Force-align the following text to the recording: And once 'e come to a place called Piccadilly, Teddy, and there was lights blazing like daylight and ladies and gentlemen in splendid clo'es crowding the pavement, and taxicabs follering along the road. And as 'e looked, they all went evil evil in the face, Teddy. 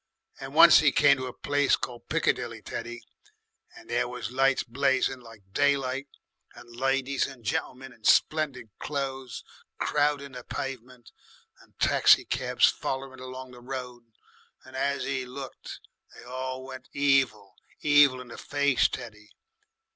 And 0.39 0.55
once 0.55 0.81
'e 0.81 0.91
come 0.91 1.17
to 1.17 1.27
a 1.27 1.31
place 1.31 1.75
called 1.75 2.09
Piccadilly, 2.09 2.63
Teddy, 2.63 3.01
and 3.75 3.87
there 3.87 4.07
was 4.07 4.31
lights 4.31 4.63
blazing 4.63 5.19
like 5.19 5.43
daylight 5.53 6.07
and 6.55 6.75
ladies 6.75 7.27
and 7.27 7.45
gentlemen 7.45 7.93
in 7.93 8.03
splendid 8.03 8.71
clo'es 8.79 9.43
crowding 9.77 10.31
the 10.31 10.43
pavement, 10.43 11.11
and 11.61 11.77
taxicabs 11.79 12.65
follering 12.71 13.19
along 13.19 13.51
the 13.51 13.61
road. 13.61 14.05
And 14.65 14.75
as 14.75 15.05
'e 15.05 15.23
looked, 15.23 15.79
they 16.15 16.23
all 16.23 16.63
went 16.63 16.89
evil 16.93 17.53
evil 17.81 18.21
in 18.21 18.29
the 18.29 18.39
face, 18.39 18.87
Teddy. 18.89 19.29